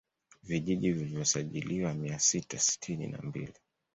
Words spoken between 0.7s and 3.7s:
vilivyosajiliwa mia sita sitini na mbili